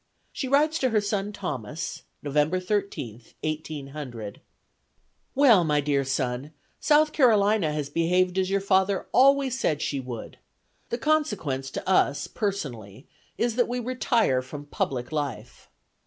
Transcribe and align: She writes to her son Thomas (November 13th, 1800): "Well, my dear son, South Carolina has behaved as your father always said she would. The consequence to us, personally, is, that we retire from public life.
She 0.33 0.47
writes 0.47 0.79
to 0.79 0.89
her 0.89 0.99
son 0.99 1.31
Thomas 1.31 2.01
(November 2.23 2.59
13th, 2.59 3.35
1800): 3.43 4.41
"Well, 5.35 5.63
my 5.63 5.79
dear 5.79 6.03
son, 6.03 6.53
South 6.79 7.11
Carolina 7.13 7.71
has 7.71 7.87
behaved 7.91 8.39
as 8.39 8.49
your 8.49 8.61
father 8.61 9.05
always 9.11 9.59
said 9.59 9.79
she 9.79 9.99
would. 9.99 10.39
The 10.89 10.97
consequence 10.97 11.69
to 11.69 11.87
us, 11.87 12.25
personally, 12.25 13.05
is, 13.37 13.55
that 13.57 13.67
we 13.67 13.79
retire 13.79 14.41
from 14.41 14.65
public 14.65 15.11
life. 15.11 15.69